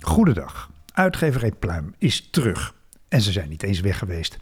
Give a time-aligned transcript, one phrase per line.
[0.00, 0.70] Goedendag.
[0.92, 2.74] Uitgeverij Pluim is terug.
[3.08, 4.38] En ze zijn niet eens weg geweest.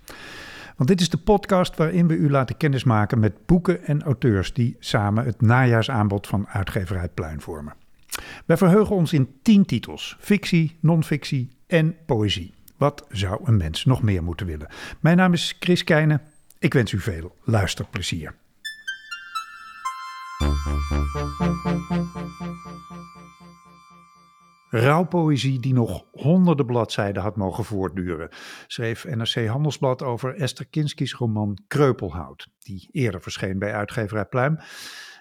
[0.77, 4.77] Want dit is de podcast waarin we u laten kennismaken met boeken en auteurs die
[4.79, 7.75] samen het najaarsaanbod van Uitgeverij Pluim vormen.
[8.47, 12.55] Wij verheugen ons in tien titels: fictie, non-fictie en poëzie.
[12.77, 14.69] Wat zou een mens nog meer moeten willen?
[15.01, 16.21] Mijn naam is Chris Keijnen.
[16.59, 18.35] Ik wens u veel luisterplezier.
[24.75, 28.29] Rouwpoëzie die nog honderden bladzijden had mogen voortduren,
[28.67, 34.59] schreef NRC Handelsblad over Esther Kinski's roman Kreupelhout, die eerder verscheen bij uitgeverij Pluim.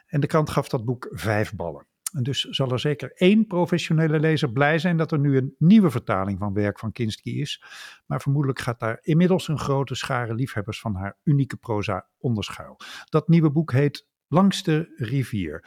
[0.06, 1.88] En de krant gaf dat boek vijf ballen.
[2.14, 5.90] En dus zal er zeker één professionele lezer blij zijn dat er nu een nieuwe
[5.90, 7.64] vertaling van werk van Kinski is.
[8.06, 12.80] Maar vermoedelijk gaat daar inmiddels een grote schare liefhebbers van haar unieke proza onderschuil.
[13.10, 15.66] Dat nieuwe boek heet Langs de rivier.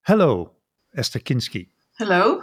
[0.00, 0.56] Hello,
[0.90, 1.72] Esther Kinski.
[1.92, 2.42] Hello.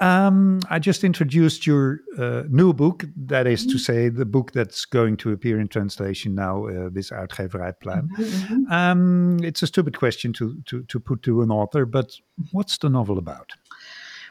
[0.00, 3.04] Um, I just introduced your uh, new book.
[3.16, 7.10] That is to say, the book that's going to appear in translation now uh, with
[7.10, 8.08] Uitgeverij Pluim.
[8.10, 8.72] Mm-hmm.
[8.72, 12.16] Um, it's a stupid question to, to, to put to an author, but
[12.52, 13.52] what's the novel about?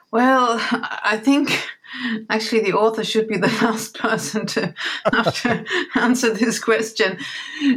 [0.09, 0.57] Well,
[1.03, 1.67] I think
[2.29, 4.73] actually the author should be the last person to
[5.11, 7.17] have to answer this question.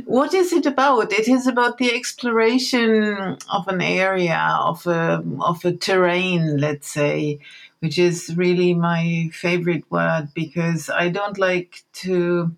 [0.05, 1.13] What is it about?
[1.13, 7.41] It is about the exploration of an area of a of a terrain, let's say,
[7.81, 12.55] which is really my favorite word because I don't like to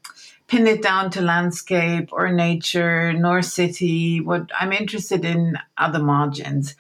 [0.48, 4.20] pin it down to landscape or nature nor city.
[4.20, 6.75] What I'm interested in other margins.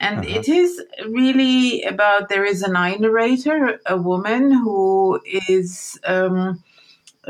[0.00, 0.38] And uh-huh.
[0.40, 6.64] it is really about there is an eye narrator, a woman who is um,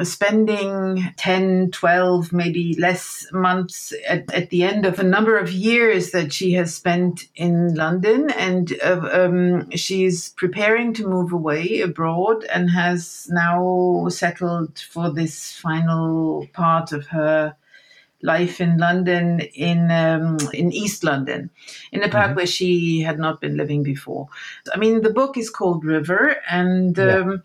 [0.02, 6.12] spending 10, 12, maybe less months at, at the end of a number of years
[6.12, 8.30] that she has spent in London.
[8.30, 15.52] And uh, um, she's preparing to move away abroad and has now settled for this
[15.52, 17.54] final part of her
[18.22, 21.50] life in London, in um, in East London,
[21.90, 22.36] in a park mm-hmm.
[22.36, 24.28] where she had not been living before.
[24.72, 27.42] I mean, the book is called River, and um.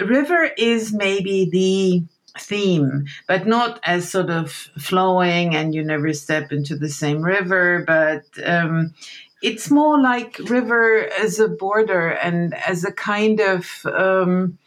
[0.00, 2.02] River is maybe the
[2.38, 7.84] theme, but not as sort of flowing and you never step into the same river,
[7.86, 8.94] but um,
[9.42, 14.58] it's more like river as a border and as a kind of um,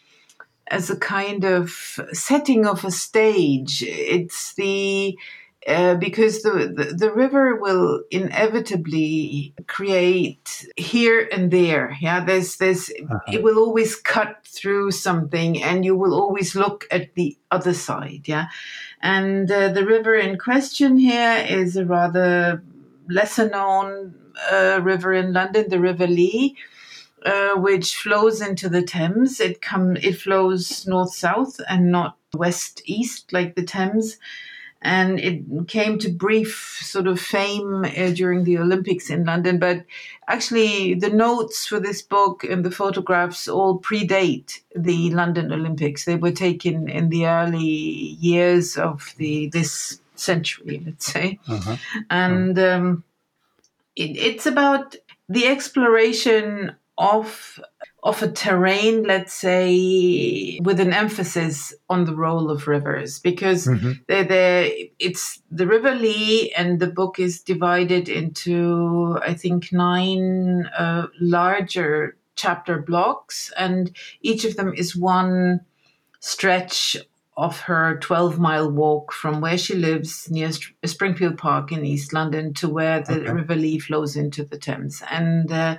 [0.68, 3.84] as a kind of setting of a stage.
[3.88, 5.18] It's the
[5.68, 11.98] uh, because the, the, the, river will inevitably create here and there.
[12.00, 13.20] Yeah, there's there's uh-huh.
[13.32, 18.24] it will always cut through something, and you will always look at the other side.
[18.26, 18.48] Yeah,
[19.02, 22.64] and uh, the river in question here is a rather
[23.10, 24.16] lesser known
[24.52, 26.56] uh, river in London, the River Lee
[27.26, 29.40] uh, which flows into the Thames.
[29.40, 34.18] It come it flows north south and not west east like the Thames.
[34.82, 39.58] And it came to brief sort of fame uh, during the Olympics in London.
[39.58, 39.84] But
[40.28, 46.06] actually, the notes for this book and the photographs all predate the London Olympics.
[46.06, 51.40] They were taken in the early years of the this century, let's say.
[51.48, 51.78] Uh-huh.
[52.10, 53.04] And um,
[53.96, 54.96] it, it's about
[55.30, 57.60] the exploration of
[58.06, 63.94] of a terrain, let's say, with an emphasis on the role of rivers, because mm-hmm.
[64.08, 70.70] they're, they're, it's the River Lee, and the book is divided into, I think, nine
[70.78, 73.92] uh, larger chapter blocks, and
[74.22, 75.62] each of them is one
[76.20, 76.98] stretch
[77.38, 80.52] of her 12 mile walk from where she lives near
[80.86, 83.32] Springfield Park in East London to where the okay.
[83.32, 85.04] River Lee flows into the Thames.
[85.10, 85.78] And uh,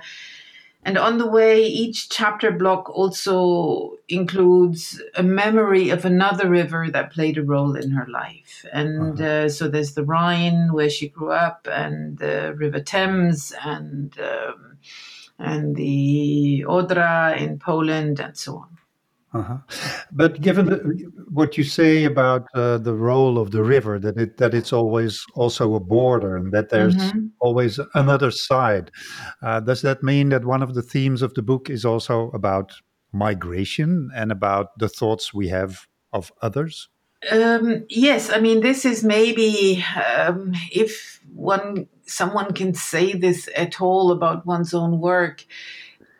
[0.87, 7.11] and on the way, each chapter block also includes a memory of another river that
[7.11, 8.65] played a role in her life.
[8.71, 9.29] And uh-huh.
[9.29, 14.77] uh, so there's the Rhine, where she grew up, and the River Thames, and um,
[15.37, 18.77] and the Odra in Poland, and so on.
[19.37, 19.57] Uh-huh.
[20.11, 20.77] But given the,
[21.31, 25.23] what you say about uh, the role of the river, that it that it's always
[25.35, 27.27] also a border, and that there's mm-hmm.
[27.39, 28.91] always another side,
[29.41, 32.73] uh, does that mean that one of the themes of the book is also about
[33.13, 36.89] migration and about the thoughts we have of others?
[37.31, 39.83] Um, yes, I mean this is maybe
[40.17, 45.45] um, if one someone can say this at all about one's own work.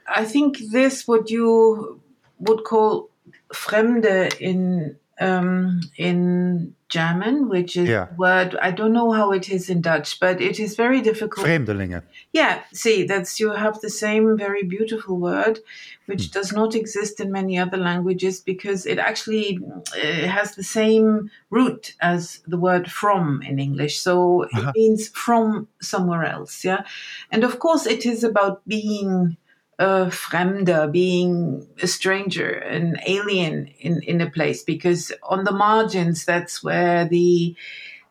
[0.08, 2.02] I think this what you
[2.40, 3.10] would call
[3.54, 8.08] Fremde in um, in German, which is Yeah.
[8.18, 11.46] word I don't know how it is in Dutch, but it is very difficult.
[11.48, 12.04] Vreemdelingen.
[12.34, 15.60] Yeah, see, that's you have the same very beautiful word,
[16.06, 19.60] which does not exist in many other languages because it actually
[19.96, 24.00] uh, has the same root as the word from in English.
[24.00, 24.70] So Uh-huh.
[24.70, 26.64] it means from somewhere else.
[26.68, 26.84] Yeah,
[27.32, 29.38] and of course it is about being
[29.80, 36.26] a fremde, being a stranger, an alien in in a place because on the margins
[36.26, 37.56] that's where the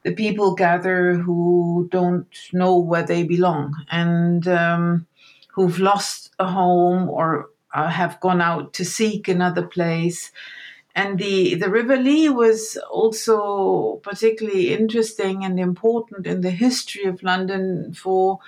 [0.04, 5.04] the people gather who don't know where they belong and um,
[5.48, 10.30] who've lost a home or uh, have gone out to seek another place.
[10.94, 17.22] And the, the River Lee was also particularly interesting and important in the history of
[17.24, 18.38] London for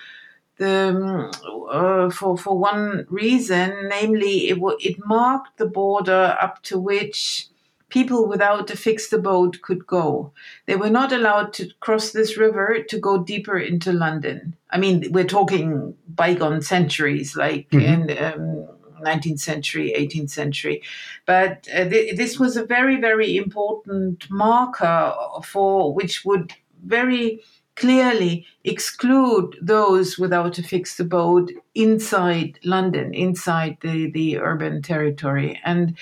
[0.59, 1.31] the um,
[1.71, 7.47] uh, for for one reason, namely it it marked the border up to which
[7.89, 10.31] people without a fixed abode could go.
[10.67, 14.55] They were not allowed to cross this river to go deeper into London.
[14.69, 18.67] I mean, we're talking bygone centuries, like in um,
[19.03, 20.83] 19th century, 18th century.
[21.25, 25.13] But uh, th- this was a very, very important marker
[25.43, 26.53] for which would
[26.85, 27.41] very
[27.75, 35.59] clearly exclude those without a fixed abode inside London, inside the, the urban territory.
[35.63, 35.97] And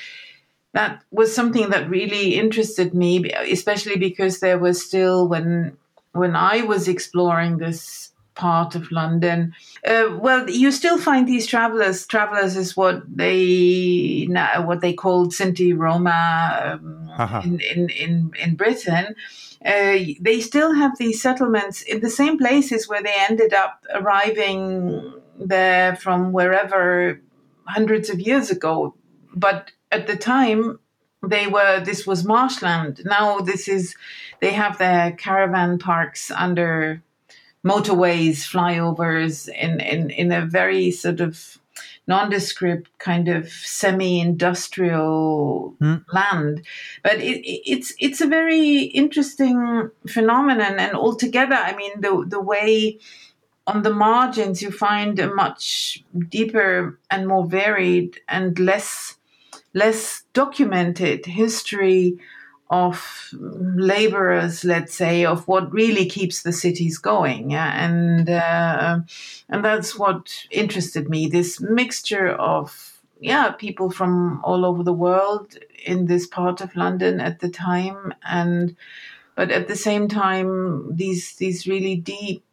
[0.73, 5.77] that was something that really interested me, especially because there was still when
[6.13, 9.53] when I was exploring this part of London.
[9.85, 12.05] Uh, well, you still find these travelers.
[12.05, 14.27] Travelers is what they
[14.63, 17.41] what they called Sinti Roma um, Aha.
[17.43, 19.15] in, in in in Britain.
[19.65, 25.13] Uh, they still have these settlements in the same places where they ended up arriving
[25.39, 27.19] there from wherever
[27.65, 28.95] hundreds of years ago.
[29.35, 30.79] But at the time,
[31.27, 33.01] they were this was marshland.
[33.05, 33.95] Now this is
[34.39, 37.01] they have their caravan parks under
[37.65, 41.57] motorways, flyovers in, in, in a very sort of
[42.07, 45.95] nondescript kind of semi-industrial hmm.
[46.13, 46.65] land.
[47.04, 52.42] But it, it- it's it's a very interesting phenomenon and altogether i mean the the
[52.42, 53.00] way
[53.68, 59.18] on the margins you find a much deeper and more varied and less
[59.74, 62.18] less documented history
[62.69, 67.53] of laborers, let's say, of what really keeps the cities going.
[67.53, 68.99] And uh,
[69.49, 71.27] and that's what interested me.
[71.27, 77.19] This mixture of yeah, people from all over the world in this part of London
[77.19, 78.75] at the time, and
[79.35, 82.43] but at the same time, these these really deep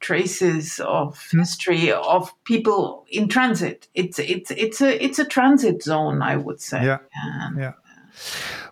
[0.00, 3.88] traces of history of people in transit.
[3.94, 6.84] It's it's it's a it's a transit zone, I would say.
[6.84, 6.98] Yeah.
[7.22, 7.72] And- Yeah.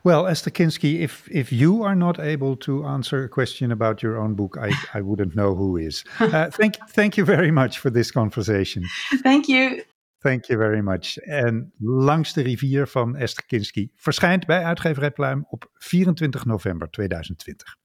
[0.05, 4.19] Well, Esther Kinsky, if if you are not able to answer a question about your
[4.19, 6.05] own book, I, I wouldn't know who is.
[6.21, 8.83] Uh, thank thank you very much for this conversation.
[9.23, 9.83] Thank you.
[10.21, 11.17] Thank you very much.
[11.19, 17.77] En Langs de rivier van Esther Kinsky verschijnt bij uitgeverij Pluim op 24 november 2020.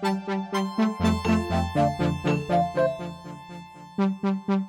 [0.00, 0.87] Thank you.
[4.28, 4.67] Mm-hmm.